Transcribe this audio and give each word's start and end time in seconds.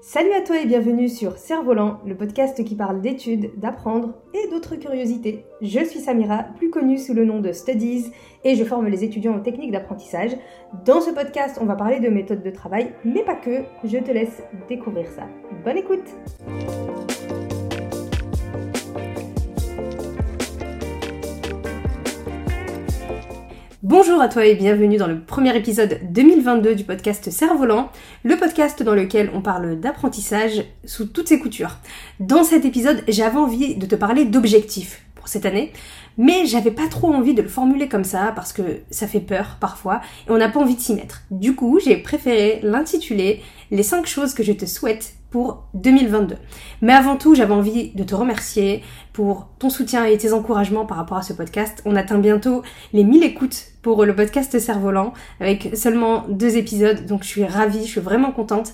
Salut 0.00 0.32
à 0.32 0.42
toi 0.42 0.60
et 0.60 0.66
bienvenue 0.66 1.08
sur 1.08 1.36
Cerf-Volant, 1.36 1.98
le 2.06 2.16
podcast 2.16 2.62
qui 2.64 2.76
parle 2.76 3.00
d'études, 3.00 3.50
d'apprendre 3.58 4.14
et 4.32 4.48
d'autres 4.48 4.76
curiosités. 4.76 5.44
Je 5.60 5.84
suis 5.84 5.98
Samira, 5.98 6.44
plus 6.56 6.70
connue 6.70 6.98
sous 6.98 7.14
le 7.14 7.24
nom 7.24 7.40
de 7.40 7.50
Studies, 7.50 8.12
et 8.44 8.54
je 8.54 8.62
forme 8.62 8.86
les 8.86 9.02
étudiants 9.02 9.36
aux 9.36 9.40
techniques 9.40 9.72
d'apprentissage. 9.72 10.36
Dans 10.84 11.00
ce 11.00 11.10
podcast, 11.10 11.58
on 11.60 11.66
va 11.66 11.74
parler 11.74 11.98
de 11.98 12.08
méthodes 12.08 12.44
de 12.44 12.50
travail, 12.50 12.94
mais 13.04 13.24
pas 13.24 13.34
que. 13.34 13.64
Je 13.82 13.98
te 13.98 14.12
laisse 14.12 14.42
découvrir 14.68 15.08
ça. 15.10 15.26
Bonne 15.64 15.78
écoute! 15.78 17.07
Bonjour 23.88 24.20
à 24.20 24.28
toi 24.28 24.44
et 24.44 24.54
bienvenue 24.54 24.98
dans 24.98 25.06
le 25.06 25.18
premier 25.18 25.56
épisode 25.56 25.98
2022 26.10 26.74
du 26.74 26.84
podcast 26.84 27.30
Cerf-Volant, 27.30 27.90
le 28.22 28.36
podcast 28.36 28.82
dans 28.82 28.94
lequel 28.94 29.30
on 29.32 29.40
parle 29.40 29.80
d'apprentissage 29.80 30.62
sous 30.84 31.06
toutes 31.06 31.28
ses 31.28 31.38
coutures. 31.38 31.78
Dans 32.20 32.44
cet 32.44 32.66
épisode, 32.66 33.02
j'avais 33.08 33.38
envie 33.38 33.76
de 33.76 33.86
te 33.86 33.94
parler 33.94 34.26
d'objectifs 34.26 35.06
pour 35.14 35.28
cette 35.28 35.46
année, 35.46 35.72
mais 36.18 36.44
j'avais 36.44 36.70
pas 36.70 36.86
trop 36.88 37.14
envie 37.14 37.32
de 37.32 37.40
le 37.40 37.48
formuler 37.48 37.88
comme 37.88 38.04
ça 38.04 38.34
parce 38.36 38.52
que 38.52 38.80
ça 38.90 39.06
fait 39.06 39.20
peur 39.20 39.56
parfois 39.58 40.02
et 40.26 40.32
on 40.32 40.36
n'a 40.36 40.50
pas 40.50 40.60
envie 40.60 40.76
de 40.76 40.82
s'y 40.82 40.92
mettre. 40.92 41.22
Du 41.30 41.54
coup, 41.54 41.80
j'ai 41.82 41.96
préféré 41.96 42.60
l'intituler 42.62 43.42
Les 43.70 43.82
5 43.82 44.04
choses 44.04 44.34
que 44.34 44.42
je 44.42 44.52
te 44.52 44.66
souhaite 44.66 45.14
pour 45.30 45.64
2022. 45.74 46.36
Mais 46.82 46.92
avant 46.92 47.16
tout, 47.16 47.34
j'avais 47.34 47.52
envie 47.52 47.90
de 47.90 48.02
te 48.02 48.14
remercier 48.14 48.82
pour 49.12 49.48
ton 49.58 49.70
soutien 49.70 50.04
et 50.04 50.16
tes 50.16 50.32
encouragements 50.32 50.86
par 50.86 50.96
rapport 50.96 51.18
à 51.18 51.22
ce 51.22 51.32
podcast. 51.32 51.82
On 51.84 51.96
atteint 51.96 52.18
bientôt 52.18 52.62
les 52.92 53.04
1000 53.04 53.24
écoutes 53.24 53.72
pour 53.82 54.04
le 54.04 54.14
podcast 54.14 54.58
Cerf-Volant 54.58 55.12
avec 55.40 55.70
seulement 55.74 56.24
deux 56.28 56.56
épisodes, 56.56 57.06
donc 57.06 57.22
je 57.22 57.28
suis 57.28 57.44
ravie, 57.44 57.82
je 57.84 57.90
suis 57.90 58.00
vraiment 58.00 58.32
contente. 58.32 58.72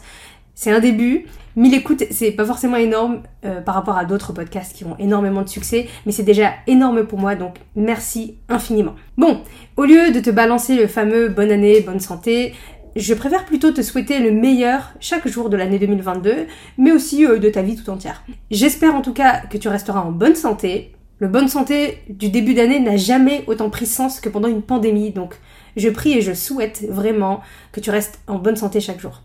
C'est 0.54 0.70
un 0.70 0.80
début. 0.80 1.26
1000 1.56 1.74
écoutes, 1.74 2.04
c'est 2.10 2.32
pas 2.32 2.44
forcément 2.44 2.76
énorme 2.76 3.22
euh, 3.44 3.60
par 3.60 3.76
rapport 3.76 3.96
à 3.96 4.04
d'autres 4.04 4.32
podcasts 4.32 4.74
qui 4.74 4.84
ont 4.84 4.96
énormément 4.98 5.42
de 5.42 5.48
succès, 5.48 5.88
mais 6.04 6.10
c'est 6.10 6.24
déjà 6.24 6.50
énorme 6.66 7.04
pour 7.04 7.20
moi, 7.20 7.36
donc 7.36 7.58
merci 7.76 8.38
infiniment. 8.48 8.94
Bon, 9.16 9.40
au 9.76 9.84
lieu 9.84 10.10
de 10.10 10.18
te 10.18 10.30
balancer 10.30 10.74
le 10.74 10.88
fameux 10.88 11.28
bonne 11.28 11.52
année, 11.52 11.80
bonne 11.80 12.00
santé, 12.00 12.54
je 12.96 13.14
préfère 13.14 13.44
plutôt 13.44 13.72
te 13.72 13.82
souhaiter 13.82 14.20
le 14.20 14.30
meilleur 14.30 14.92
chaque 15.00 15.26
jour 15.26 15.50
de 15.50 15.56
l'année 15.56 15.78
2022, 15.78 16.46
mais 16.78 16.92
aussi 16.92 17.26
euh, 17.26 17.38
de 17.38 17.48
ta 17.48 17.62
vie 17.62 17.76
tout 17.76 17.90
entière. 17.90 18.22
J'espère 18.50 18.94
en 18.94 19.02
tout 19.02 19.12
cas 19.12 19.40
que 19.40 19.58
tu 19.58 19.68
resteras 19.68 20.00
en 20.00 20.12
bonne 20.12 20.36
santé. 20.36 20.92
Le 21.18 21.28
bonne 21.28 21.48
santé 21.48 21.98
du 22.08 22.28
début 22.28 22.54
d'année 22.54 22.80
n'a 22.80 22.96
jamais 22.96 23.44
autant 23.46 23.70
pris 23.70 23.86
sens 23.86 24.20
que 24.20 24.28
pendant 24.28 24.48
une 24.48 24.62
pandémie, 24.62 25.10
donc 25.10 25.34
je 25.76 25.88
prie 25.88 26.12
et 26.12 26.20
je 26.20 26.32
souhaite 26.32 26.84
vraiment 26.88 27.40
que 27.72 27.80
tu 27.80 27.90
restes 27.90 28.20
en 28.26 28.38
bonne 28.38 28.56
santé 28.56 28.80
chaque 28.80 29.00
jour. 29.00 29.22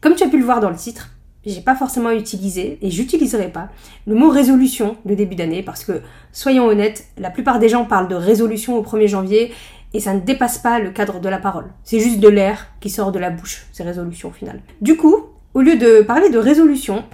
Comme 0.00 0.14
tu 0.14 0.24
as 0.24 0.28
pu 0.28 0.38
le 0.38 0.44
voir 0.44 0.60
dans 0.60 0.70
le 0.70 0.76
titre, 0.76 1.10
j'ai 1.46 1.60
pas 1.60 1.74
forcément 1.74 2.10
utilisé 2.10 2.78
et 2.80 2.90
j'utiliserai 2.90 3.48
pas 3.48 3.68
le 4.06 4.14
mot 4.14 4.30
résolution 4.30 4.96
de 5.04 5.14
début 5.14 5.34
d'année 5.34 5.62
parce 5.62 5.84
que 5.84 6.00
soyons 6.32 6.66
honnêtes, 6.66 7.06
la 7.18 7.30
plupart 7.30 7.58
des 7.58 7.68
gens 7.68 7.84
parlent 7.84 8.08
de 8.08 8.14
résolution 8.14 8.78
au 8.78 8.82
1er 8.82 9.08
janvier 9.08 9.52
et 9.94 10.00
ça 10.00 10.12
ne 10.12 10.20
dépasse 10.20 10.58
pas 10.58 10.80
le 10.80 10.90
cadre 10.90 11.20
de 11.20 11.28
la 11.28 11.38
parole. 11.38 11.66
C'est 11.84 12.00
juste 12.00 12.18
de 12.18 12.28
l'air 12.28 12.66
qui 12.80 12.90
sort 12.90 13.12
de 13.12 13.18
la 13.18 13.30
bouche, 13.30 13.66
ces 13.72 13.84
résolutions 13.84 14.28
au 14.28 14.32
final. 14.32 14.60
Du 14.80 14.96
coup, 14.96 15.16
au 15.54 15.62
lieu 15.62 15.76
de 15.76 16.02
parler 16.02 16.30
de 16.30 16.38
résolution, 16.38 17.04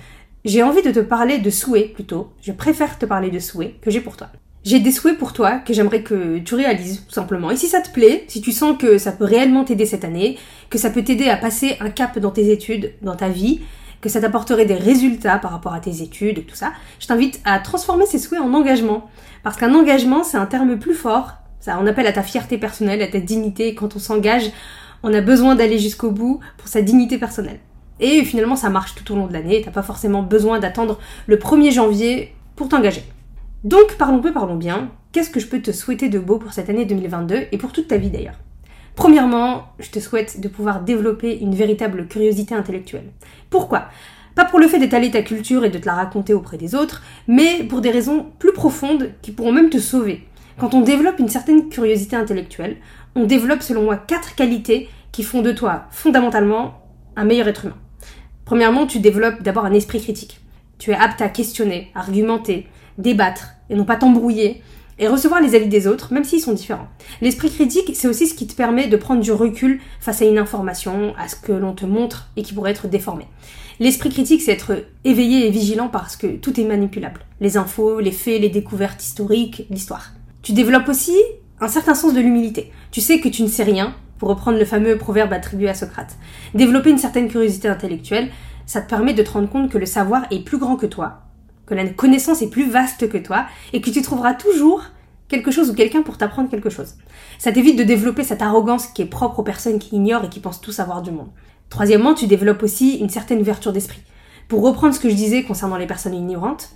j'ai 0.46 0.62
envie 0.62 0.82
de 0.82 0.90
te 0.90 1.00
parler 1.00 1.38
de 1.38 1.50
souhaits 1.50 1.92
plutôt. 1.92 2.32
Je 2.40 2.52
préfère 2.52 2.98
te 2.98 3.04
parler 3.04 3.30
de 3.30 3.38
souhaits 3.38 3.78
que 3.82 3.90
j'ai 3.90 4.00
pour 4.00 4.16
toi. 4.16 4.28
J'ai 4.64 4.80
des 4.80 4.92
souhaits 4.92 5.18
pour 5.18 5.34
toi 5.34 5.58
que 5.58 5.74
j'aimerais 5.74 6.02
que 6.02 6.38
tu 6.38 6.54
réalises 6.54 7.04
tout 7.06 7.12
simplement. 7.12 7.50
Et 7.50 7.56
si 7.56 7.66
ça 7.66 7.82
te 7.82 7.90
plaît, 7.90 8.24
si 8.28 8.40
tu 8.40 8.52
sens 8.52 8.76
que 8.78 8.96
ça 8.96 9.12
peut 9.12 9.24
réellement 9.24 9.64
t'aider 9.64 9.84
cette 9.84 10.04
année, 10.04 10.38
que 10.70 10.78
ça 10.78 10.90
peut 10.90 11.04
t'aider 11.04 11.28
à 11.28 11.36
passer 11.36 11.76
un 11.80 11.90
cap 11.90 12.18
dans 12.18 12.30
tes 12.30 12.50
études, 12.50 12.94
dans 13.02 13.16
ta 13.16 13.28
vie, 13.28 13.60
que 14.00 14.08
ça 14.08 14.20
t'apporterait 14.20 14.64
des 14.64 14.74
résultats 14.74 15.38
par 15.38 15.50
rapport 15.50 15.74
à 15.74 15.80
tes 15.80 16.00
études 16.00 16.46
tout 16.46 16.54
ça, 16.54 16.72
je 16.98 17.06
t'invite 17.06 17.40
à 17.44 17.58
transformer 17.58 18.06
ces 18.06 18.18
souhaits 18.18 18.40
en 18.40 18.54
engagement. 18.54 19.10
Parce 19.42 19.58
qu'un 19.58 19.74
engagement, 19.74 20.24
c'est 20.24 20.38
un 20.38 20.46
terme 20.46 20.78
plus 20.78 20.94
fort 20.94 21.39
ça, 21.60 21.78
on 21.80 21.86
appelle 21.86 22.06
à 22.06 22.12
ta 22.12 22.22
fierté 22.22 22.58
personnelle, 22.58 23.02
à 23.02 23.06
ta 23.06 23.20
dignité. 23.20 23.74
quand 23.74 23.94
on 23.94 23.98
s'engage, 23.98 24.50
on 25.02 25.12
a 25.12 25.20
besoin 25.20 25.54
d'aller 25.54 25.78
jusqu'au 25.78 26.10
bout 26.10 26.40
pour 26.56 26.68
sa 26.68 26.82
dignité 26.82 27.18
personnelle. 27.18 27.60
Et 28.00 28.24
finalement, 28.24 28.56
ça 28.56 28.70
marche 28.70 28.94
tout 28.94 29.12
au 29.12 29.16
long 29.16 29.26
de 29.26 29.32
l'année. 29.34 29.60
T'as 29.62 29.70
pas 29.70 29.82
forcément 29.82 30.22
besoin 30.22 30.58
d'attendre 30.58 30.98
le 31.26 31.36
1er 31.36 31.70
janvier 31.70 32.34
pour 32.56 32.68
t'engager. 32.68 33.04
Donc, 33.62 33.96
parlons 33.98 34.20
peu, 34.20 34.32
parlons 34.32 34.56
bien. 34.56 34.90
Qu'est-ce 35.12 35.28
que 35.28 35.40
je 35.40 35.46
peux 35.46 35.60
te 35.60 35.70
souhaiter 35.70 36.08
de 36.08 36.18
beau 36.18 36.38
pour 36.38 36.54
cette 36.54 36.70
année 36.70 36.86
2022 36.86 37.48
et 37.52 37.58
pour 37.58 37.72
toute 37.72 37.88
ta 37.88 37.98
vie 37.98 38.10
d'ailleurs? 38.10 38.38
Premièrement, 38.96 39.64
je 39.78 39.90
te 39.90 39.98
souhaite 39.98 40.40
de 40.40 40.48
pouvoir 40.48 40.80
développer 40.80 41.38
une 41.40 41.54
véritable 41.54 42.06
curiosité 42.06 42.54
intellectuelle. 42.54 43.10
Pourquoi? 43.50 43.88
Pas 44.34 44.44
pour 44.44 44.58
le 44.60 44.68
fait 44.68 44.78
d'étaler 44.78 45.10
ta 45.10 45.22
culture 45.22 45.64
et 45.64 45.70
de 45.70 45.78
te 45.78 45.86
la 45.86 45.94
raconter 45.94 46.32
auprès 46.32 46.56
des 46.56 46.74
autres, 46.74 47.02
mais 47.26 47.64
pour 47.64 47.80
des 47.80 47.90
raisons 47.90 48.26
plus 48.38 48.52
profondes 48.52 49.10
qui 49.20 49.32
pourront 49.32 49.52
même 49.52 49.68
te 49.68 49.78
sauver. 49.78 50.26
Quand 50.60 50.74
on 50.74 50.82
développe 50.82 51.18
une 51.18 51.30
certaine 51.30 51.70
curiosité 51.70 52.16
intellectuelle, 52.16 52.76
on 53.14 53.24
développe 53.24 53.62
selon 53.62 53.84
moi 53.84 53.96
quatre 53.96 54.34
qualités 54.34 54.90
qui 55.10 55.22
font 55.22 55.40
de 55.40 55.52
toi 55.52 55.86
fondamentalement 55.90 56.82
un 57.16 57.24
meilleur 57.24 57.48
être 57.48 57.64
humain. 57.64 57.78
Premièrement, 58.44 58.86
tu 58.86 58.98
développes 58.98 59.42
d'abord 59.42 59.64
un 59.64 59.72
esprit 59.72 60.02
critique. 60.02 60.38
Tu 60.78 60.90
es 60.90 60.94
apte 60.94 61.22
à 61.22 61.30
questionner, 61.30 61.90
argumenter, 61.94 62.66
débattre 62.98 63.54
et 63.70 63.74
non 63.74 63.86
pas 63.86 63.96
t'embrouiller 63.96 64.60
et 64.98 65.08
recevoir 65.08 65.40
les 65.40 65.54
avis 65.54 65.68
des 65.68 65.86
autres, 65.86 66.12
même 66.12 66.24
s'ils 66.24 66.42
sont 66.42 66.52
différents. 66.52 66.88
L'esprit 67.22 67.50
critique, 67.50 67.92
c'est 67.94 68.08
aussi 68.08 68.26
ce 68.26 68.34
qui 68.34 68.46
te 68.46 68.54
permet 68.54 68.86
de 68.86 68.98
prendre 68.98 69.22
du 69.22 69.32
recul 69.32 69.80
face 69.98 70.20
à 70.20 70.26
une 70.26 70.36
information, 70.36 71.14
à 71.16 71.26
ce 71.26 71.36
que 71.36 71.52
l'on 71.52 71.72
te 71.72 71.86
montre 71.86 72.28
et 72.36 72.42
qui 72.42 72.52
pourrait 72.52 72.72
être 72.72 72.86
déformé. 72.86 73.26
L'esprit 73.78 74.10
critique, 74.10 74.42
c'est 74.42 74.52
être 74.52 74.84
éveillé 75.04 75.46
et 75.46 75.50
vigilant 75.50 75.88
parce 75.88 76.16
que 76.16 76.26
tout 76.26 76.60
est 76.60 76.64
manipulable. 76.64 77.22
Les 77.40 77.56
infos, 77.56 77.98
les 78.00 78.12
faits, 78.12 78.42
les 78.42 78.50
découvertes 78.50 79.02
historiques, 79.02 79.66
l'histoire. 79.70 80.12
Tu 80.42 80.52
développes 80.52 80.88
aussi 80.88 81.16
un 81.60 81.68
certain 81.68 81.94
sens 81.94 82.14
de 82.14 82.20
l'humilité. 82.20 82.72
Tu 82.90 83.00
sais 83.00 83.20
que 83.20 83.28
tu 83.28 83.42
ne 83.42 83.48
sais 83.48 83.62
rien, 83.62 83.94
pour 84.18 84.28
reprendre 84.28 84.58
le 84.58 84.64
fameux 84.64 84.96
proverbe 84.96 85.32
attribué 85.32 85.68
à 85.68 85.74
Socrate. 85.74 86.16
Développer 86.54 86.90
une 86.90 86.98
certaine 86.98 87.28
curiosité 87.28 87.68
intellectuelle, 87.68 88.30
ça 88.66 88.80
te 88.80 88.88
permet 88.88 89.14
de 89.14 89.22
te 89.22 89.30
rendre 89.30 89.48
compte 89.48 89.70
que 89.70 89.78
le 89.78 89.86
savoir 89.86 90.26
est 90.30 90.44
plus 90.44 90.58
grand 90.58 90.76
que 90.76 90.86
toi, 90.86 91.22
que 91.66 91.74
la 91.74 91.88
connaissance 91.88 92.40
est 92.40 92.50
plus 92.50 92.70
vaste 92.70 93.08
que 93.08 93.18
toi, 93.18 93.46
et 93.72 93.80
que 93.80 93.90
tu 93.90 94.00
trouveras 94.00 94.34
toujours 94.34 94.82
quelque 95.28 95.50
chose 95.50 95.70
ou 95.70 95.74
quelqu'un 95.74 96.02
pour 96.02 96.18
t'apprendre 96.18 96.50
quelque 96.50 96.70
chose. 96.70 96.94
Ça 97.38 97.52
t'évite 97.52 97.78
de 97.78 97.84
développer 97.84 98.24
cette 98.24 98.42
arrogance 98.42 98.86
qui 98.86 99.02
est 99.02 99.06
propre 99.06 99.40
aux 99.40 99.44
personnes 99.44 99.78
qui 99.78 99.96
ignorent 99.96 100.24
et 100.24 100.28
qui 100.28 100.40
pensent 100.40 100.60
tout 100.60 100.72
savoir 100.72 101.02
du 101.02 101.10
monde. 101.10 101.30
Troisièmement, 101.68 102.14
tu 102.14 102.26
développes 102.26 102.62
aussi 102.62 102.96
une 102.96 103.10
certaine 103.10 103.40
ouverture 103.40 103.72
d'esprit. 103.72 104.02
Pour 104.48 104.62
reprendre 104.62 104.94
ce 104.94 105.00
que 105.00 105.08
je 105.08 105.14
disais 105.14 105.44
concernant 105.44 105.76
les 105.76 105.86
personnes 105.86 106.14
ignorantes, 106.14 106.70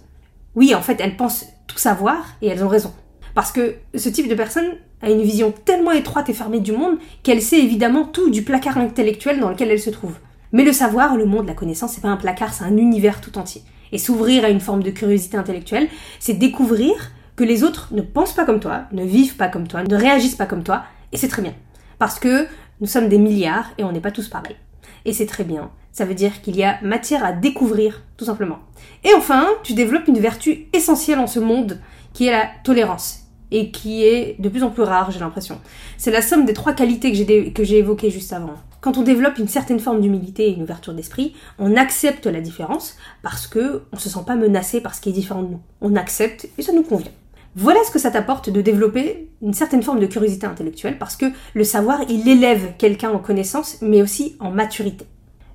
oui, 0.55 0.75
en 0.75 0.83
fait, 0.83 1.01
elles 1.01 1.17
pensent 1.17 1.47
tout 1.67 1.79
savoir 1.79 2.17
et 2.43 2.47
elles 2.47 2.63
ont 2.65 2.69
raison. 2.69 2.93
Parce 3.35 3.51
que 3.51 3.75
ce 3.95 4.09
type 4.09 4.29
de 4.29 4.35
personne 4.35 4.77
a 5.03 5.11
une 5.11 5.23
vision 5.23 5.53
tellement 5.65 5.91
étroite 5.91 6.29
et 6.29 6.35
fermée 6.35 6.61
du 6.61 6.73
monde 6.73 6.99
qu'elle 7.23 7.43
sait 7.43 7.61
évidemment 7.61 8.05
tout 8.05 8.31
du 8.31 8.43
placard 8.43 8.79
intellectuel 8.79 9.41
dans 9.41 9.51
lequel 9.51 9.71
elle 9.71 9.81
se 9.81 9.91
trouve. 9.91 10.15
Mais 10.53 10.65
le 10.65 10.73
savoir, 10.73 11.17
le 11.17 11.27
monde, 11.27 11.49
la 11.49 11.55
connaissance, 11.55 11.93
c'est 11.93 12.01
pas 12.01 12.09
un 12.09 12.17
placard, 12.17 12.55
c'est 12.55 12.65
un 12.65 12.77
univers 12.77 13.21
tout 13.21 13.37
entier. 13.39 13.63
Et 13.91 13.99
s'ouvrir 13.99 14.45
à 14.45 14.51
une 14.51 14.61
forme 14.61 14.85
de 14.85 14.91
curiosité 14.91 15.37
intellectuelle, 15.37 15.89
c'est 16.21 16.35
découvrir 16.35 16.95
que 17.35 17.43
les 17.43 17.65
autres 17.65 17.89
ne 17.91 18.03
pensent 18.03 18.35
pas 18.35 18.45
comme 18.45 18.61
toi, 18.61 18.85
ne 18.93 19.05
vivent 19.05 19.35
pas 19.35 19.49
comme 19.49 19.67
toi, 19.67 19.83
ne 19.83 19.97
réagissent 19.97 20.37
pas 20.37 20.47
comme 20.47 20.63
toi, 20.63 20.85
et 21.11 21.17
c'est 21.17 21.29
très 21.29 21.43
bien. 21.43 21.55
Parce 21.99 22.21
que 22.21 22.47
nous 22.81 22.87
sommes 22.87 23.09
des 23.09 23.19
milliards 23.19 23.71
et 23.79 23.85
on 23.85 23.91
n'est 23.91 24.01
pas 24.01 24.13
tous 24.13 24.29
pareils. 24.29 24.57
Et 25.05 25.13
c'est 25.13 25.27
très 25.27 25.45
bien. 25.45 25.73
Ça 25.91 26.05
veut 26.05 26.15
dire 26.15 26.41
qu'il 26.41 26.57
y 26.57 26.63
a 26.63 26.79
matière 26.83 27.25
à 27.25 27.33
découvrir, 27.33 28.05
tout 28.17 28.25
simplement. 28.25 28.61
Et 29.03 29.13
enfin, 29.17 29.49
tu 29.65 29.75
développes 29.75 30.07
une 30.07 30.21
vertu 30.21 30.67
essentielle 30.73 31.19
en 31.19 31.27
ce 31.27 31.41
monde, 31.41 31.81
qui 32.13 32.27
est 32.27 32.33
la 32.33 32.49
tolérance 32.63 33.24
et 33.55 33.71
qui 33.71 34.05
est 34.05 34.35
de 34.41 34.49
plus 34.49 34.65
en 34.65 34.71
plus 34.71 34.83
rare, 34.83 35.13
j'ai 35.13 35.21
l'impression. 35.21 35.61
C'est 35.97 36.11
la 36.11 36.23
somme 36.23 36.45
des 36.45 36.55
trois 36.55 36.73
qualités 36.73 37.13
que 37.53 37.65
j'ai 37.65 37.79
évoquées 37.79 38.11
juste 38.11 38.33
avant. 38.33 38.55
Quand 38.81 38.99
on 38.99 39.03
développe 39.03 39.39
une 39.39 39.47
certaine 39.47 39.79
forme 39.79 40.01
d'humilité 40.01 40.49
et 40.49 40.55
une 40.55 40.65
ouverture 40.65 40.93
d'esprit, 40.93 41.35
on 41.61 41.77
accepte 41.77 42.27
la 42.27 42.41
différence 42.41 42.97
parce 43.23 43.47
que 43.47 43.83
on 43.93 43.97
se 43.97 44.09
sent 44.09 44.25
pas 44.27 44.35
menacé 44.35 44.81
par 44.81 44.95
ce 44.95 45.01
qui 45.01 45.11
est 45.11 45.13
différent 45.13 45.43
de 45.43 45.53
nous. 45.53 45.61
On 45.81 45.95
accepte 45.95 46.49
et 46.59 46.63
ça 46.63 46.73
nous 46.73 46.83
convient. 46.83 47.13
Voilà 47.55 47.79
ce 47.87 47.93
que 47.93 48.01
ça 48.01 48.11
t'apporte 48.11 48.51
de 48.51 48.61
développer 48.61 49.31
une 49.41 49.55
certaine 49.55 49.85
forme 49.85 50.01
de 50.01 50.07
curiosité 50.07 50.47
intellectuelle 50.47 50.99
parce 50.99 51.17
que 51.17 51.27
le 51.55 51.63
savoir, 51.63 52.01
il 52.09 52.29
élève 52.29 52.73
quelqu'un 52.77 53.11
en 53.11 53.21
connaissance 53.21 53.79
mais 53.81 54.03
aussi 54.03 54.35
en 54.41 54.51
maturité. 54.51 55.07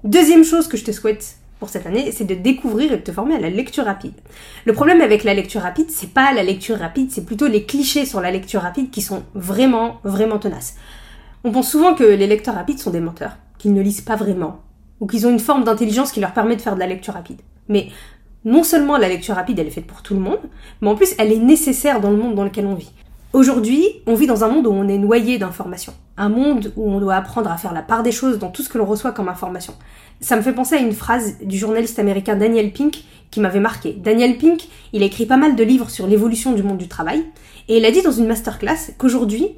Deuxième 0.06 0.45
chose 0.45 0.69
que 0.69 0.77
je 0.77 0.85
te 0.85 0.94
souhaite 0.94 1.38
pour 1.59 1.69
cette 1.69 1.85
année, 1.85 2.11
c'est 2.11 2.25
de 2.25 2.35
découvrir 2.35 2.94
et 2.94 2.97
de 2.97 3.01
te 3.01 3.11
former 3.11 3.35
à 3.35 3.39
la 3.39 3.50
lecture 3.50 3.85
rapide. 3.85 4.13
Le 4.65 4.73
problème 4.73 5.01
avec 5.01 5.25
la 5.25 5.33
lecture 5.33 5.61
rapide, 5.61 5.89
c'est 5.89 6.13
pas 6.13 6.33
la 6.33 6.41
lecture 6.44 6.77
rapide, 6.77 7.11
c'est 7.11 7.25
plutôt 7.25 7.47
les 7.47 7.65
clichés 7.65 8.06
sur 8.06 8.21
la 8.21 8.31
lecture 8.31 8.61
rapide 8.61 8.89
qui 8.89 9.01
sont 9.01 9.23
vraiment, 9.35 10.00
vraiment 10.06 10.39
tenaces. 10.39 10.77
On 11.44 11.51
pense 11.51 11.69
souvent 11.69 11.95
que 11.95 12.03
les 12.03 12.27
lecteurs 12.27 12.56
rapides 12.56 12.79
sont 12.79 12.91
des 12.91 13.01
menteurs, 13.01 13.38
qu'ils 13.57 13.73
ne 13.73 13.81
lisent 13.81 14.01
pas 14.01 14.15
vraiment, 14.15 14.61
ou 15.01 15.07
qu'ils 15.07 15.27
ont 15.27 15.31
une 15.31 15.39
forme 15.39 15.65
d'intelligence 15.65 16.13
qui 16.13 16.21
leur 16.21 16.33
permet 16.33 16.56
de 16.56 16.61
faire 16.61 16.75
de 16.75 16.79
la 16.79 16.88
lecture 16.88 17.13
rapide. 17.13 17.41
Mais 17.67 17.89
non 18.45 18.63
seulement 18.63 18.97
la 18.97 19.09
lecture 19.09 19.35
rapide, 19.35 19.59
elle 19.59 19.67
est 19.67 19.71
faite 19.71 19.88
pour 19.88 20.01
tout 20.01 20.13
le 20.13 20.21
monde, 20.21 20.39
mais 20.81 20.88
en 20.88 20.95
plus, 20.95 21.13
elle 21.17 21.31
est 21.31 21.38
nécessaire 21.38 22.00
dans 22.00 22.12
le 22.12 22.17
monde 22.17 22.35
dans 22.35 22.45
lequel 22.45 22.65
on 22.67 22.75
vit. 22.75 22.91
Aujourd'hui, 23.31 23.85
on 24.07 24.15
vit 24.15 24.25
dans 24.25 24.43
un 24.43 24.47
monde 24.47 24.65
où 24.65 24.71
on 24.71 24.87
est 24.87 24.97
noyé 24.97 25.37
d'informations. 25.37 25.93
Un 26.17 26.29
monde 26.29 26.73
où 26.75 26.89
on 26.89 26.99
doit 26.99 27.13
apprendre 27.13 27.51
à 27.51 27.57
faire 27.57 27.73
la 27.73 27.83
part 27.83 28.01
des 28.01 28.11
choses 28.11 28.39
dans 28.39 28.49
tout 28.49 28.63
ce 28.63 28.69
que 28.69 28.79
l'on 28.79 28.85
reçoit 28.85 29.11
comme 29.11 29.29
information. 29.29 29.75
Ça 30.19 30.35
me 30.35 30.41
fait 30.41 30.51
penser 30.51 30.73
à 30.73 30.79
une 30.79 30.93
phrase 30.93 31.37
du 31.39 31.55
journaliste 31.55 31.99
américain 31.99 32.35
Daniel 32.35 32.73
Pink 32.73 33.03
qui 33.29 33.39
m'avait 33.39 33.59
marqué. 33.59 33.93
Daniel 33.93 34.39
Pink, 34.39 34.67
il 34.93 35.03
a 35.03 35.05
écrit 35.05 35.27
pas 35.27 35.37
mal 35.37 35.55
de 35.55 35.63
livres 35.63 35.91
sur 35.91 36.07
l'évolution 36.07 36.53
du 36.53 36.63
monde 36.63 36.79
du 36.79 36.87
travail 36.87 37.23
et 37.67 37.77
il 37.77 37.85
a 37.85 37.91
dit 37.91 38.01
dans 38.01 38.11
une 38.11 38.25
masterclass 38.25 38.93
qu'aujourd'hui, 38.97 39.49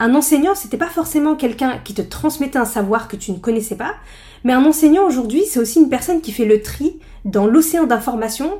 un 0.00 0.16
enseignant, 0.16 0.56
c'était 0.56 0.76
pas 0.76 0.88
forcément 0.88 1.36
quelqu'un 1.36 1.78
qui 1.84 1.94
te 1.94 2.02
transmettait 2.02 2.58
un 2.58 2.64
savoir 2.64 3.06
que 3.06 3.14
tu 3.14 3.30
ne 3.30 3.38
connaissais 3.38 3.76
pas, 3.76 3.94
mais 4.42 4.52
un 4.52 4.64
enseignant 4.64 5.06
aujourd'hui, 5.06 5.44
c'est 5.48 5.60
aussi 5.60 5.78
une 5.78 5.90
personne 5.90 6.22
qui 6.22 6.32
fait 6.32 6.44
le 6.44 6.60
tri 6.60 6.98
dans 7.24 7.46
l'océan 7.46 7.86
d'informations 7.86 8.58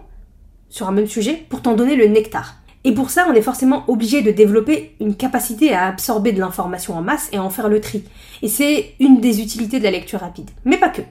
sur 0.69 0.89
un 0.89 0.93
même 0.93 1.09
sujet 1.09 1.45
pour 1.49 1.63
t'en 1.63 1.75
donner 1.75 1.97
le 1.97 2.07
nectar. 2.07 2.62
Et 2.85 2.93
pour 2.93 3.11
ça, 3.11 3.27
on 3.31 3.35
est 3.35 3.43
forcément 3.43 3.85
obligé 3.89 4.23
de 4.23 4.33
développer 4.33 4.97
une 5.01 5.15
capacité 5.15 5.73
à 5.73 5.87
absorber 5.87 6.33
de 6.33 6.41
l'information 6.41 6.97
en 6.97 7.03
masse 7.03 7.29
et 7.33 7.37
à 7.37 7.45
en 7.45 7.51
faire 7.51 7.69
le 7.69 7.81
tri. 7.81 8.03
Et 8.43 8.49
c'est 8.49 8.95
une 8.99 9.21
des 9.21 9.41
utilités 9.41 9.79
de 9.79 9.85
la 9.85 9.93
lecture 9.93 10.21
rapide. 10.21 10.51
Mais 10.65 10.79
pas 10.79 10.89
que. 10.89 11.03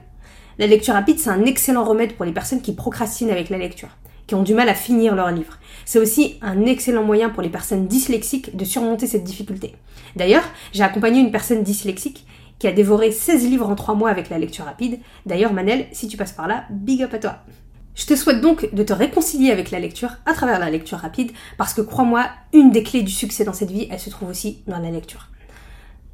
La 0.58 0.66
lecture 0.66 0.92
rapide, 0.92 1.18
c'est 1.18 1.30
un 1.30 1.46
excellent 1.46 1.84
remède 1.84 2.12
pour 2.12 2.26
les 2.26 2.32
personnes 2.32 2.60
qui 2.60 2.74
procrastinent 2.74 3.30
avec 3.30 3.48
la 3.48 3.56
lecture, 3.56 3.88
qui 4.26 4.34
ont 4.34 4.42
du 4.42 4.52
mal 4.52 4.68
à 4.68 4.74
finir 4.74 5.14
leur 5.14 5.30
livre. 5.30 5.58
C'est 5.86 5.98
aussi 5.98 6.36
un 6.42 6.66
excellent 6.66 7.04
moyen 7.04 7.30
pour 7.30 7.42
les 7.42 7.48
personnes 7.48 7.86
dyslexiques 7.86 8.54
de 8.54 8.66
surmonter 8.66 9.06
cette 9.06 9.24
difficulté. 9.24 9.74
D'ailleurs, 10.14 10.44
j'ai 10.72 10.82
accompagné 10.82 11.20
une 11.20 11.32
personne 11.32 11.62
dyslexique 11.62 12.26
qui 12.58 12.68
a 12.68 12.72
dévoré 12.72 13.10
16 13.10 13.48
livres 13.48 13.68
en 13.68 13.74
3 13.74 13.94
mois 13.94 14.10
avec 14.10 14.28
la 14.28 14.38
lecture 14.38 14.66
rapide. 14.66 15.00
D'ailleurs, 15.24 15.54
Manel, 15.54 15.86
si 15.92 16.06
tu 16.06 16.18
passes 16.18 16.32
par 16.32 16.48
là, 16.48 16.64
big 16.70 17.02
up 17.02 17.14
à 17.14 17.18
toi. 17.18 17.38
Je 17.94 18.06
te 18.06 18.16
souhaite 18.16 18.40
donc 18.40 18.74
de 18.74 18.82
te 18.82 18.92
réconcilier 18.92 19.50
avec 19.50 19.70
la 19.70 19.78
lecture 19.78 20.16
à 20.24 20.32
travers 20.32 20.58
la 20.58 20.70
lecture 20.70 20.98
rapide, 20.98 21.32
parce 21.58 21.74
que 21.74 21.82
crois-moi, 21.82 22.26
une 22.52 22.70
des 22.70 22.82
clés 22.82 23.02
du 23.02 23.12
succès 23.12 23.44
dans 23.44 23.52
cette 23.52 23.70
vie, 23.70 23.86
elle 23.90 24.00
se 24.00 24.10
trouve 24.10 24.30
aussi 24.30 24.62
dans 24.66 24.78
la 24.78 24.90
lecture. 24.90 25.28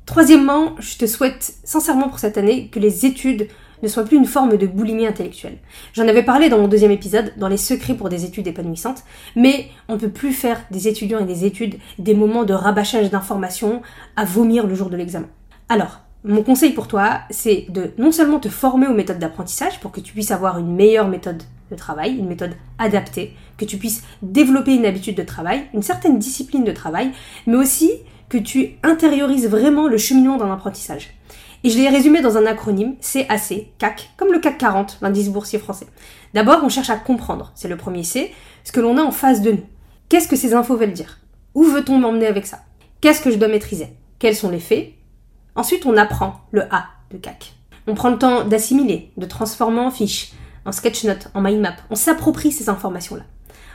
Troisièmement, 0.04 0.74
je 0.78 0.96
te 0.96 1.06
souhaite 1.06 1.54
sincèrement 1.64 2.08
pour 2.08 2.18
cette 2.18 2.38
année 2.38 2.68
que 2.68 2.80
les 2.80 3.06
études 3.06 3.48
ne 3.82 3.88
soit 3.88 4.04
plus 4.04 4.16
une 4.16 4.24
forme 4.24 4.56
de 4.56 4.66
boulimie 4.66 5.06
intellectuelle. 5.06 5.58
J'en 5.92 6.08
avais 6.08 6.24
parlé 6.24 6.48
dans 6.48 6.58
mon 6.58 6.66
deuxième 6.66 6.90
épisode, 6.90 7.32
dans 7.36 7.46
les 7.46 7.56
secrets 7.56 7.94
pour 7.94 8.08
des 8.08 8.24
études 8.24 8.48
épanouissantes, 8.48 9.04
mais 9.36 9.68
on 9.86 9.94
ne 9.94 9.98
peut 9.98 10.10
plus 10.10 10.32
faire 10.32 10.64
des 10.70 10.88
étudiants 10.88 11.20
et 11.20 11.26
des 11.26 11.44
études 11.44 11.76
des 11.98 12.14
moments 12.14 12.44
de 12.44 12.54
rabâchage 12.54 13.10
d'informations 13.10 13.82
à 14.16 14.24
vomir 14.24 14.66
le 14.66 14.74
jour 14.74 14.90
de 14.90 14.96
l'examen. 14.96 15.28
Alors, 15.68 16.00
mon 16.24 16.42
conseil 16.42 16.72
pour 16.72 16.88
toi, 16.88 17.20
c'est 17.30 17.66
de 17.68 17.92
non 17.98 18.10
seulement 18.10 18.40
te 18.40 18.48
former 18.48 18.88
aux 18.88 18.94
méthodes 18.94 19.20
d'apprentissage 19.20 19.78
pour 19.78 19.92
que 19.92 20.00
tu 20.00 20.12
puisses 20.12 20.32
avoir 20.32 20.58
une 20.58 20.74
meilleure 20.74 21.06
méthode 21.06 21.42
de 21.70 21.76
travail, 21.76 22.16
une 22.16 22.28
méthode 22.28 22.56
adaptée, 22.78 23.34
que 23.56 23.64
tu 23.64 23.76
puisses 23.76 24.02
développer 24.22 24.74
une 24.74 24.86
habitude 24.86 25.16
de 25.16 25.22
travail, 25.22 25.66
une 25.74 25.82
certaine 25.82 26.18
discipline 26.18 26.64
de 26.64 26.72
travail, 26.72 27.12
mais 27.46 27.56
aussi 27.56 27.90
que 28.28 28.38
tu 28.38 28.76
intériorises 28.82 29.48
vraiment 29.48 29.88
le 29.88 29.98
cheminement 29.98 30.36
d'un 30.36 30.52
apprentissage. 30.52 31.14
Et 31.64 31.70
je 31.70 31.78
l'ai 31.78 31.88
résumé 31.88 32.20
dans 32.20 32.36
un 32.36 32.46
acronyme, 32.46 32.96
CAC, 33.00 33.72
CAC, 33.78 34.10
comme 34.16 34.32
le 34.32 34.38
CAC 34.38 34.58
40, 34.58 34.98
l'indice 35.02 35.28
boursier 35.28 35.58
français. 35.58 35.86
D'abord, 36.34 36.60
on 36.62 36.68
cherche 36.68 36.90
à 36.90 36.96
comprendre, 36.96 37.52
c'est 37.54 37.68
le 37.68 37.76
premier 37.76 38.04
C, 38.04 38.32
ce 38.64 38.70
que 38.70 38.80
l'on 38.80 38.96
a 38.96 39.02
en 39.02 39.10
face 39.10 39.42
de 39.42 39.52
nous. 39.52 39.64
Qu'est-ce 40.08 40.28
que 40.28 40.36
ces 40.36 40.54
infos 40.54 40.76
veulent 40.76 40.92
dire? 40.92 41.18
Où 41.54 41.64
veut-on 41.64 41.98
m'emmener 41.98 42.26
avec 42.26 42.46
ça? 42.46 42.60
Qu'est-ce 43.00 43.20
que 43.20 43.30
je 43.30 43.36
dois 43.38 43.48
maîtriser? 43.48 43.88
Quels 44.18 44.36
sont 44.36 44.50
les 44.50 44.60
faits? 44.60 44.92
Ensuite, 45.56 45.86
on 45.86 45.96
apprend 45.96 46.40
le 46.52 46.62
A 46.72 46.86
de 47.10 47.18
CAC. 47.18 47.54
On 47.86 47.94
prend 47.94 48.10
le 48.10 48.18
temps 48.18 48.44
d'assimiler, 48.44 49.10
de 49.16 49.26
transformer 49.26 49.80
en 49.80 49.90
fiche, 49.90 50.32
en 50.68 50.72
sketchnote, 50.72 51.28
en 51.34 51.40
mind 51.40 51.60
map. 51.60 51.76
On 51.90 51.94
s'approprie 51.94 52.52
ces 52.52 52.68
informations-là. 52.68 53.24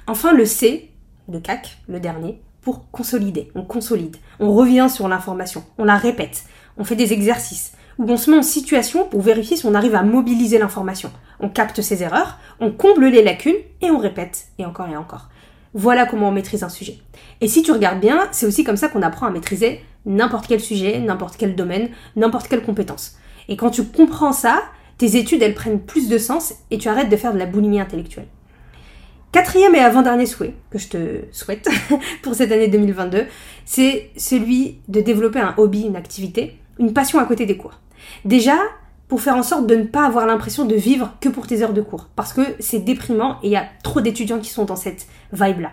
Enfin, 0.07 0.34
le 0.34 0.45
C 0.45 0.92
de 1.28 1.40
CAC, 1.40 1.78
le 1.88 2.00
dernier, 2.00 2.42
pour 2.62 2.90
consolider. 2.92 3.51
On 3.56 3.63
consolide. 3.63 4.18
On 4.40 4.54
revient 4.54 4.88
sur 4.90 5.07
l'information. 5.07 5.63
On 5.78 5.86
la 5.86 5.98
répète 5.98 6.44
on 6.78 6.84
fait 6.84 6.95
des 6.95 7.13
exercices, 7.13 7.74
où 7.98 8.10
on 8.10 8.18
se 8.18 8.31
met 8.31 8.38
en 8.38 8.44
situation 8.44 9.07
pour 9.07 9.22
vérifier 9.22 9.57
si 9.57 9.66
on 9.66 9.75
arrive 9.75 9.95
à 9.95 10.04
mobiliser 10.04 10.57
l'information. 10.57 11.12
On 11.40 11.50
capte 11.50 11.81
ses 11.81 12.04
erreurs, 12.04 12.40
on 12.60 12.72
comble 12.72 13.06
les 13.06 13.24
lacunes 13.24 13.54
et 13.81 13.92
on 13.92 13.98
répète, 13.98 14.48
et 14.57 14.66
encore 14.66 14.88
et 14.88 14.98
encore. 14.98 15.30
Voilà 15.74 16.06
comment 16.06 16.30
on 16.30 16.31
maîtrise 16.31 16.63
un 16.63 16.69
sujet. 16.69 17.00
Et 17.42 17.48
si 17.48 17.63
tu 17.63 17.72
regardes 17.72 18.00
bien, 18.00 18.28
c'est 18.31 18.46
aussi 18.46 18.63
comme 18.63 18.78
ça 18.78 18.89
qu'on 18.89 19.01
apprend 19.01 19.28
à 19.28 19.31
maîtriser 19.31 19.84
n'importe 20.06 20.48
quel 20.48 20.60
sujet, 20.60 21.00
n'importe 21.00 21.36
quel 21.38 21.56
domaine, 21.56 21.89
n'importe 22.16 22.48
quelle 22.48 22.63
compétence. 22.63 23.18
Et 23.50 23.57
quand 23.57 23.69
tu 23.69 23.84
comprends 23.84 24.34
ça, 24.34 24.63
tes 24.98 25.18
études, 25.18 25.42
elles 25.42 25.56
prennent 25.56 25.80
plus 25.80 26.10
de 26.10 26.18
sens 26.18 26.54
et 26.72 26.78
tu 26.78 26.88
arrêtes 26.88 27.10
de 27.10 27.18
faire 27.18 27.34
de 27.34 27.40
la 27.40 27.45
boulimie 27.45 27.80
intellectuelle. 27.80 28.28
Quatrième 29.31 29.74
et 29.74 29.80
avant-dernier 29.80 30.28
souhait 30.28 30.54
que 30.69 30.78
je 30.78 30.88
te 30.90 30.98
souhaite 31.31 31.68
pour 32.22 32.36
cette 32.36 32.51
année 32.51 32.68
2022, 32.68 33.25
c'est 33.66 34.12
celui 34.16 34.78
de 34.88 35.01
développer 35.01 35.40
un 35.40 35.56
hobby, 35.57 35.81
une 35.81 35.95
activité 35.95 36.60
une 36.80 36.94
passion 36.94 37.19
à 37.19 37.25
côté 37.25 37.45
des 37.45 37.57
cours. 37.57 37.80
Déjà, 38.25 38.57
pour 39.07 39.22
faire 39.22 39.36
en 39.36 39.44
sorte 39.44 39.68
de 39.68 39.75
ne 39.75 39.84
pas 39.84 40.06
avoir 40.06 40.25
l'impression 40.25 40.66
de 40.66 40.75
vivre 40.75 41.13
que 41.22 41.30
pour 41.30 41.48
tes 41.48 41.62
heures 41.62 41.74
de 41.74 41.81
cours, 41.81 42.07
parce 42.16 42.34
que 42.34 42.42
c'est 42.60 42.80
déprimant 42.80 43.38
et 43.44 43.48
il 43.48 43.51
y 43.51 43.56
a 43.56 43.66
trop 43.84 44.01
d'étudiants 44.01 44.39
qui 44.39 44.50
sont 44.50 44.66
dans 44.66 44.75
cette 44.75 45.07
vibe-là. 45.31 45.72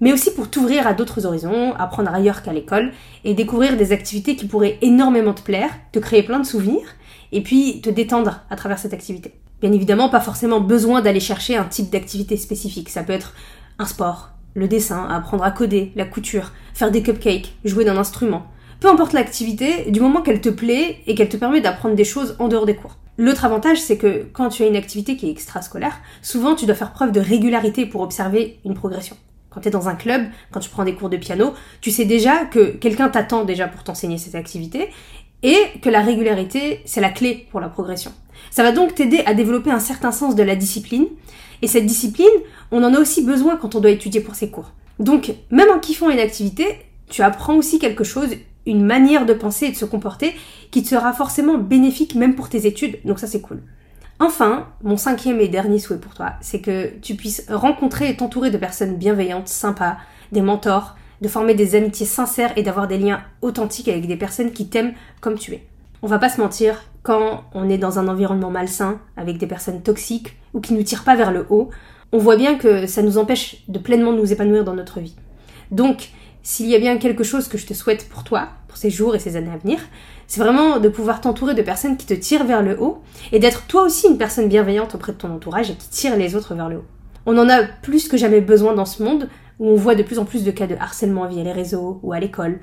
Mais 0.00 0.12
aussi 0.12 0.34
pour 0.34 0.50
t'ouvrir 0.50 0.86
à 0.86 0.94
d'autres 0.94 1.26
horizons, 1.26 1.74
apprendre 1.74 2.12
ailleurs 2.12 2.42
qu'à 2.42 2.52
l'école, 2.52 2.92
et 3.24 3.34
découvrir 3.34 3.76
des 3.76 3.92
activités 3.92 4.34
qui 4.34 4.46
pourraient 4.46 4.78
énormément 4.82 5.32
te 5.32 5.42
plaire, 5.42 5.70
te 5.92 6.00
créer 6.00 6.24
plein 6.24 6.40
de 6.40 6.46
souvenirs, 6.46 6.96
et 7.32 7.42
puis 7.42 7.80
te 7.80 7.90
détendre 7.90 8.40
à 8.50 8.56
travers 8.56 8.78
cette 8.78 8.94
activité. 8.94 9.32
Bien 9.60 9.72
évidemment, 9.72 10.08
pas 10.08 10.20
forcément 10.20 10.60
besoin 10.60 11.02
d'aller 11.02 11.20
chercher 11.20 11.56
un 11.56 11.64
type 11.64 11.90
d'activité 11.90 12.36
spécifique. 12.36 12.88
Ça 12.88 13.02
peut 13.02 13.12
être 13.12 13.34
un 13.78 13.86
sport, 13.86 14.30
le 14.54 14.68
dessin, 14.68 15.08
apprendre 15.08 15.44
à 15.44 15.50
coder, 15.50 15.92
la 15.96 16.04
couture, 16.04 16.52
faire 16.74 16.90
des 16.90 17.02
cupcakes, 17.02 17.54
jouer 17.64 17.84
d'un 17.84 17.96
instrument, 17.96 18.46
peu 18.82 18.88
importe 18.88 19.12
l'activité, 19.12 19.90
du 19.92 20.00
moment 20.00 20.22
qu'elle 20.22 20.40
te 20.40 20.48
plaît 20.48 20.98
et 21.06 21.14
qu'elle 21.14 21.28
te 21.28 21.36
permet 21.36 21.60
d'apprendre 21.60 21.94
des 21.94 22.04
choses 22.04 22.34
en 22.40 22.48
dehors 22.48 22.66
des 22.66 22.74
cours. 22.74 22.96
L'autre 23.16 23.44
avantage, 23.44 23.80
c'est 23.80 23.96
que 23.96 24.26
quand 24.32 24.48
tu 24.48 24.64
as 24.64 24.66
une 24.66 24.74
activité 24.74 25.16
qui 25.16 25.28
est 25.28 25.30
extrascolaire, 25.30 26.00
souvent 26.20 26.56
tu 26.56 26.66
dois 26.66 26.74
faire 26.74 26.92
preuve 26.92 27.12
de 27.12 27.20
régularité 27.20 27.86
pour 27.86 28.00
observer 28.00 28.58
une 28.64 28.74
progression. 28.74 29.16
Quand 29.50 29.60
tu 29.60 29.68
es 29.68 29.70
dans 29.70 29.88
un 29.88 29.94
club, 29.94 30.22
quand 30.50 30.58
tu 30.58 30.68
prends 30.68 30.82
des 30.82 30.94
cours 30.94 31.10
de 31.10 31.16
piano, 31.16 31.52
tu 31.80 31.92
sais 31.92 32.06
déjà 32.06 32.46
que 32.46 32.70
quelqu'un 32.70 33.08
t'attend 33.08 33.44
déjà 33.44 33.68
pour 33.68 33.84
t'enseigner 33.84 34.18
cette 34.18 34.34
activité 34.34 34.88
et 35.42 35.58
que 35.80 35.88
la 35.88 36.00
régularité, 36.00 36.80
c'est 36.84 37.00
la 37.00 37.10
clé 37.10 37.46
pour 37.50 37.60
la 37.60 37.68
progression. 37.68 38.12
Ça 38.50 38.62
va 38.62 38.72
donc 38.72 38.94
t'aider 38.94 39.22
à 39.26 39.34
développer 39.34 39.70
un 39.70 39.80
certain 39.80 40.12
sens 40.12 40.34
de 40.34 40.42
la 40.42 40.56
discipline 40.56 41.06
et 41.62 41.68
cette 41.68 41.86
discipline, 41.86 42.26
on 42.70 42.82
en 42.82 42.94
a 42.94 42.98
aussi 42.98 43.22
besoin 43.22 43.56
quand 43.56 43.74
on 43.74 43.80
doit 43.80 43.90
étudier 43.90 44.20
pour 44.20 44.34
ses 44.34 44.50
cours. 44.50 44.72
Donc, 44.98 45.34
même 45.50 45.68
en 45.70 45.78
kiffant 45.78 46.10
une 46.10 46.18
activité, 46.18 46.66
tu 47.08 47.22
apprends 47.22 47.54
aussi 47.54 47.78
quelque 47.78 48.04
chose, 48.04 48.30
une 48.66 48.84
manière 48.84 49.26
de 49.26 49.34
penser 49.34 49.66
et 49.66 49.70
de 49.70 49.76
se 49.76 49.84
comporter 49.84 50.34
qui 50.70 50.82
te 50.82 50.88
sera 50.88 51.12
forcément 51.12 51.58
bénéfique 51.58 52.14
même 52.14 52.34
pour 52.34 52.48
tes 52.48 52.66
études, 52.66 52.98
donc 53.04 53.18
ça 53.18 53.26
c'est 53.26 53.40
cool. 53.40 53.62
Enfin, 54.18 54.68
mon 54.82 54.96
cinquième 54.96 55.40
et 55.40 55.48
dernier 55.48 55.78
souhait 55.78 55.98
pour 55.98 56.14
toi, 56.14 56.34
c'est 56.40 56.60
que 56.60 56.92
tu 57.00 57.16
puisses 57.16 57.44
rencontrer 57.50 58.08
et 58.08 58.16
t'entourer 58.16 58.50
de 58.50 58.58
personnes 58.58 58.96
bienveillantes, 58.96 59.48
sympas, 59.48 59.96
des 60.30 60.42
mentors, 60.42 60.96
de 61.22 61.28
former 61.28 61.54
des 61.54 61.76
amitiés 61.76 62.04
sincères 62.04 62.52
et 62.56 62.62
d'avoir 62.62 62.88
des 62.88 62.98
liens 62.98 63.22
authentiques 63.40 63.88
avec 63.88 64.06
des 64.06 64.16
personnes 64.16 64.52
qui 64.52 64.68
t'aiment 64.68 64.92
comme 65.20 65.38
tu 65.38 65.52
es. 65.52 65.64
On 66.02 66.08
va 66.08 66.18
pas 66.18 66.28
se 66.28 66.40
mentir, 66.40 66.82
quand 67.04 67.44
on 67.54 67.70
est 67.70 67.78
dans 67.78 68.00
un 68.00 68.08
environnement 68.08 68.50
malsain, 68.50 69.00
avec 69.16 69.38
des 69.38 69.46
personnes 69.46 69.82
toxiques 69.82 70.36
ou 70.52 70.60
qui 70.60 70.74
nous 70.74 70.82
tirent 70.82 71.04
pas 71.04 71.14
vers 71.14 71.30
le 71.30 71.46
haut, 71.48 71.70
on 72.10 72.18
voit 72.18 72.36
bien 72.36 72.56
que 72.56 72.86
ça 72.88 73.02
nous 73.02 73.18
empêche 73.18 73.62
de 73.68 73.78
pleinement 73.78 74.12
nous 74.12 74.32
épanouir 74.32 74.64
dans 74.64 74.74
notre 74.74 74.98
vie. 74.98 75.14
Donc, 75.70 76.10
s'il 76.42 76.66
y 76.66 76.74
a 76.74 76.80
bien 76.80 76.98
quelque 76.98 77.22
chose 77.22 77.46
que 77.46 77.56
je 77.56 77.66
te 77.66 77.72
souhaite 77.72 78.08
pour 78.08 78.24
toi, 78.24 78.48
pour 78.66 78.76
ces 78.76 78.90
jours 78.90 79.14
et 79.14 79.20
ces 79.20 79.36
années 79.36 79.52
à 79.52 79.58
venir, 79.58 79.78
c'est 80.26 80.40
vraiment 80.40 80.80
de 80.80 80.88
pouvoir 80.88 81.20
t'entourer 81.20 81.54
de 81.54 81.62
personnes 81.62 81.96
qui 81.96 82.04
te 82.04 82.14
tirent 82.14 82.44
vers 82.44 82.62
le 82.62 82.76
haut 82.80 83.00
et 83.30 83.38
d'être 83.38 83.66
toi 83.68 83.82
aussi 83.82 84.08
une 84.08 84.18
personne 84.18 84.48
bienveillante 84.48 84.96
auprès 84.96 85.12
de 85.12 85.18
ton 85.18 85.32
entourage 85.32 85.70
et 85.70 85.74
qui 85.74 85.88
tire 85.88 86.16
les 86.16 86.34
autres 86.34 86.54
vers 86.56 86.68
le 86.68 86.78
haut. 86.78 86.84
On 87.26 87.38
en 87.38 87.48
a 87.48 87.62
plus 87.62 88.08
que 88.08 88.16
jamais 88.16 88.40
besoin 88.40 88.74
dans 88.74 88.84
ce 88.84 89.04
monde 89.04 89.28
où 89.58 89.68
on 89.68 89.76
voit 89.76 89.94
de 89.94 90.02
plus 90.02 90.18
en 90.18 90.24
plus 90.24 90.44
de 90.44 90.50
cas 90.50 90.66
de 90.66 90.76
harcèlement 90.76 91.26
via 91.26 91.42
les 91.42 91.52
réseaux 91.52 92.00
ou 92.02 92.12
à 92.12 92.20
l'école, 92.20 92.60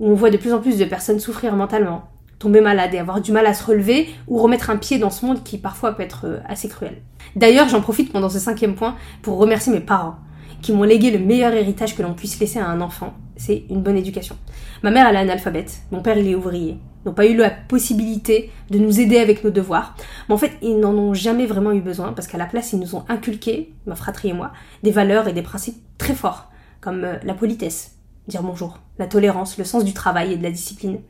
où 0.00 0.08
on 0.08 0.14
voit 0.14 0.30
de 0.30 0.36
plus 0.36 0.52
en 0.52 0.60
plus 0.60 0.78
de 0.78 0.84
personnes 0.84 1.20
souffrir 1.20 1.54
mentalement, 1.56 2.04
tomber 2.38 2.60
malade 2.60 2.94
et 2.94 2.98
avoir 2.98 3.20
du 3.20 3.32
mal 3.32 3.46
à 3.46 3.54
se 3.54 3.64
relever 3.64 4.08
ou 4.26 4.38
remettre 4.38 4.70
un 4.70 4.76
pied 4.76 4.98
dans 4.98 5.10
ce 5.10 5.26
monde 5.26 5.42
qui 5.42 5.58
parfois 5.58 5.92
peut 5.92 6.02
être 6.02 6.26
euh, 6.26 6.38
assez 6.46 6.68
cruel. 6.68 7.02
D'ailleurs, 7.36 7.68
j'en 7.68 7.80
profite 7.80 8.12
pendant 8.12 8.28
ce 8.28 8.38
cinquième 8.38 8.74
point 8.74 8.96
pour 9.22 9.38
remercier 9.38 9.72
mes 9.72 9.80
parents 9.80 10.16
qui 10.62 10.72
m'ont 10.72 10.82
légué 10.82 11.10
le 11.10 11.18
meilleur 11.18 11.52
héritage 11.52 11.96
que 11.96 12.02
l'on 12.02 12.14
puisse 12.14 12.40
laisser 12.40 12.58
à 12.58 12.66
un 12.66 12.80
enfant, 12.80 13.14
c'est 13.36 13.64
une 13.70 13.82
bonne 13.82 13.96
éducation. 13.96 14.36
Ma 14.82 14.90
mère, 14.90 15.06
elle 15.08 15.16
est 15.16 15.20
analphabète, 15.20 15.82
mon 15.92 16.02
père, 16.02 16.18
il 16.18 16.28
est 16.28 16.34
ouvrier. 16.34 16.78
N'ont 17.08 17.14
pas 17.14 17.26
eu 17.26 17.34
la 17.34 17.48
possibilité 17.48 18.50
de 18.68 18.78
nous 18.78 19.00
aider 19.00 19.16
avec 19.16 19.42
nos 19.42 19.48
devoirs. 19.48 19.96
Mais 20.28 20.34
en 20.34 20.36
fait, 20.36 20.52
ils 20.60 20.78
n'en 20.78 20.92
ont 20.92 21.14
jamais 21.14 21.46
vraiment 21.46 21.72
eu 21.72 21.80
besoin 21.80 22.12
parce 22.12 22.28
qu'à 22.28 22.36
la 22.36 22.44
place, 22.44 22.74
ils 22.74 22.78
nous 22.78 22.96
ont 22.96 23.06
inculqué, 23.08 23.72
ma 23.86 23.94
fratrie 23.94 24.28
et 24.28 24.34
moi, 24.34 24.52
des 24.82 24.90
valeurs 24.90 25.26
et 25.26 25.32
des 25.32 25.40
principes 25.40 25.78
très 25.96 26.14
forts, 26.14 26.50
comme 26.82 27.04
euh, 27.04 27.16
la 27.22 27.32
politesse, 27.32 27.92
dire 28.26 28.42
bonjour, 28.42 28.78
la 28.98 29.06
tolérance, 29.06 29.56
le 29.56 29.64
sens 29.64 29.86
du 29.86 29.94
travail 29.94 30.34
et 30.34 30.36
de 30.36 30.42
la 30.42 30.50
discipline, 30.50 31.00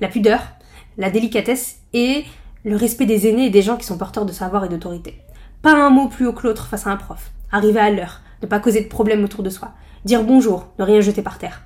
la 0.00 0.06
pudeur, 0.06 0.38
la 0.96 1.10
délicatesse 1.10 1.80
et 1.92 2.24
le 2.64 2.76
respect 2.76 3.06
des 3.06 3.26
aînés 3.26 3.46
et 3.46 3.50
des 3.50 3.62
gens 3.62 3.76
qui 3.76 3.84
sont 3.84 3.98
porteurs 3.98 4.26
de 4.26 4.32
savoir 4.32 4.64
et 4.64 4.68
d'autorité. 4.68 5.18
Pas 5.60 5.74
un 5.74 5.90
mot 5.90 6.06
plus 6.06 6.28
haut 6.28 6.32
que 6.32 6.46
l'autre 6.46 6.68
face 6.68 6.86
à 6.86 6.90
un 6.90 6.96
prof. 6.96 7.32
Arriver 7.50 7.80
à 7.80 7.90
l'heure, 7.90 8.20
ne 8.42 8.46
pas 8.46 8.60
causer 8.60 8.82
de 8.82 8.88
problèmes 8.88 9.24
autour 9.24 9.42
de 9.42 9.50
soi, 9.50 9.72
dire 10.04 10.22
bonjour, 10.22 10.68
ne 10.78 10.84
rien 10.84 11.00
jeter 11.00 11.22
par 11.22 11.38
terre. 11.38 11.64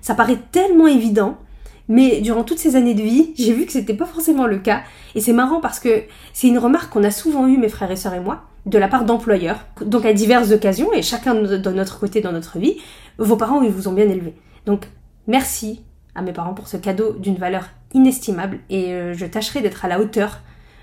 Ça 0.00 0.14
paraît 0.14 0.38
tellement 0.52 0.86
évident, 0.86 1.38
mais 1.88 2.20
durant 2.20 2.44
toutes 2.44 2.58
ces 2.58 2.76
années 2.76 2.94
de 2.94 3.02
vie, 3.02 3.32
j'ai 3.36 3.52
vu 3.52 3.66
que 3.66 3.72
c'était 3.72 3.94
pas 3.94 4.06
forcément 4.06 4.46
le 4.46 4.58
cas. 4.58 4.82
Et 5.14 5.20
c'est 5.20 5.32
marrant 5.32 5.60
parce 5.60 5.80
que 5.80 6.02
c'est 6.32 6.48
une 6.48 6.58
remarque 6.58 6.92
qu'on 6.92 7.04
a 7.04 7.10
souvent 7.10 7.46
eue, 7.46 7.58
mes 7.58 7.68
frères 7.68 7.90
et 7.90 7.96
sœurs 7.96 8.14
et 8.14 8.20
moi, 8.20 8.44
de 8.66 8.78
la 8.78 8.88
part 8.88 9.04
d'employeurs. 9.04 9.66
Donc 9.84 10.04
à 10.04 10.12
diverses 10.12 10.52
occasions, 10.52 10.92
et 10.92 11.02
chacun 11.02 11.34
de 11.34 11.70
notre 11.70 11.98
côté 11.98 12.20
dans 12.20 12.32
notre 12.32 12.58
vie, 12.58 12.76
vos 13.18 13.36
parents, 13.36 13.62
ils 13.62 13.70
vous 13.70 13.88
ont 13.88 13.92
bien 13.92 14.08
élevé. 14.08 14.34
Donc 14.66 14.88
merci 15.26 15.82
à 16.14 16.22
mes 16.22 16.32
parents 16.32 16.54
pour 16.54 16.68
ce 16.68 16.76
cadeau 16.76 17.14
d'une 17.14 17.36
valeur 17.36 17.68
inestimable 17.94 18.58
et 18.70 18.92
euh, 18.92 19.14
je 19.14 19.26
tâcherai 19.26 19.60
d'être 19.60 19.84
à 19.84 19.88
la 19.88 20.00
hauteur 20.00 20.40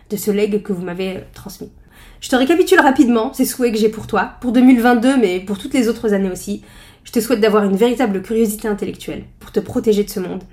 de 0.10 0.18
ce 0.18 0.32
legs 0.32 0.62
que 0.64 0.74
vous 0.74 0.84
m'avez 0.84 1.24
transmis. 1.34 1.72
Je 2.20 2.30
te 2.30 2.36
récapitule 2.36 2.80
rapidement 2.80 3.34
ces 3.34 3.46
souhaits 3.46 3.74
que 3.74 3.80
j'ai 3.80 3.90
pour 3.90 4.08
toi, 4.08 4.32
pour 4.42 4.52
2022 4.52 5.18
mais 5.18 5.40
pour 5.40 5.58
toutes 5.58 5.74
les 5.74 5.88
autres 5.88 6.14
années 6.14 6.32
aussi. 6.32 6.64
Je 7.04 7.12
te 7.12 7.20
souhaite 7.20 7.40
d'avoir 7.40 7.64
une 7.64 7.76
véritable 7.76 8.22
curiosité 8.22 8.68
intellectuelle 8.68 9.24
pour 9.40 9.52
te 9.52 9.60
protéger 9.60 10.04
de 10.04 10.10
ce 10.10 10.20
monde. 10.20 10.44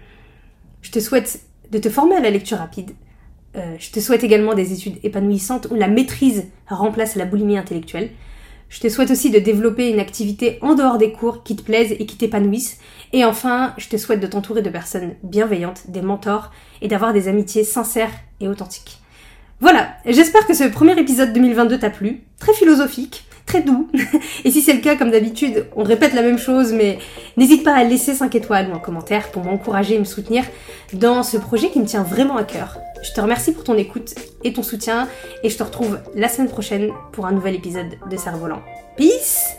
Je 0.86 0.92
te 0.92 1.00
souhaite 1.00 1.40
de 1.72 1.78
te 1.80 1.90
former 1.90 2.14
à 2.14 2.20
la 2.20 2.30
lecture 2.30 2.58
rapide. 2.58 2.92
Euh, 3.56 3.74
je 3.76 3.90
te 3.90 3.98
souhaite 3.98 4.22
également 4.22 4.54
des 4.54 4.72
études 4.72 4.98
épanouissantes 5.02 5.66
où 5.72 5.74
la 5.74 5.88
maîtrise 5.88 6.44
remplace 6.68 7.16
la 7.16 7.24
boulimie 7.24 7.58
intellectuelle. 7.58 8.10
Je 8.68 8.78
te 8.78 8.88
souhaite 8.88 9.10
aussi 9.10 9.30
de 9.30 9.40
développer 9.40 9.90
une 9.90 9.98
activité 9.98 10.60
en 10.62 10.76
dehors 10.76 10.98
des 10.98 11.10
cours 11.10 11.42
qui 11.42 11.56
te 11.56 11.62
plaise 11.62 11.96
et 11.98 12.06
qui 12.06 12.16
t'épanouisse. 12.16 12.78
Et 13.12 13.24
enfin, 13.24 13.74
je 13.78 13.88
te 13.88 13.96
souhaite 13.96 14.20
de 14.20 14.28
t'entourer 14.28 14.62
de 14.62 14.70
personnes 14.70 15.16
bienveillantes, 15.24 15.90
des 15.90 16.02
mentors 16.02 16.52
et 16.82 16.86
d'avoir 16.86 17.12
des 17.12 17.26
amitiés 17.26 17.64
sincères 17.64 18.12
et 18.38 18.46
authentiques. 18.46 19.00
Voilà, 19.58 19.88
j'espère 20.06 20.46
que 20.46 20.54
ce 20.54 20.68
premier 20.68 20.96
épisode 21.00 21.32
2022 21.32 21.80
t'a 21.80 21.90
plu. 21.90 22.22
Très 22.38 22.52
philosophique, 22.52 23.25
très 23.46 23.62
doux. 23.62 23.88
Et 24.44 24.50
si 24.50 24.60
c'est 24.60 24.74
le 24.74 24.80
cas, 24.80 24.96
comme 24.96 25.10
d'habitude, 25.10 25.66
on 25.76 25.84
répète 25.84 26.12
la 26.12 26.22
même 26.22 26.38
chose, 26.38 26.72
mais 26.72 26.98
n'hésite 27.36 27.64
pas 27.64 27.74
à 27.74 27.84
laisser 27.84 28.14
5 28.14 28.34
étoiles 28.34 28.68
ou 28.70 28.74
un 28.74 28.80
commentaire 28.80 29.30
pour 29.30 29.44
m'encourager 29.44 29.94
et 29.94 29.98
me 29.98 30.04
soutenir 30.04 30.44
dans 30.92 31.22
ce 31.22 31.36
projet 31.36 31.70
qui 31.70 31.80
me 31.80 31.86
tient 31.86 32.02
vraiment 32.02 32.36
à 32.36 32.44
cœur. 32.44 32.78
Je 33.02 33.12
te 33.12 33.20
remercie 33.20 33.52
pour 33.52 33.64
ton 33.64 33.76
écoute 33.76 34.14
et 34.42 34.52
ton 34.52 34.62
soutien, 34.62 35.08
et 35.42 35.50
je 35.50 35.56
te 35.56 35.62
retrouve 35.62 36.00
la 36.14 36.28
semaine 36.28 36.48
prochaine 36.48 36.90
pour 37.12 37.26
un 37.26 37.32
nouvel 37.32 37.54
épisode 37.54 37.98
de 38.10 38.16
Cerf-Volant. 38.16 38.62
Peace 38.96 39.56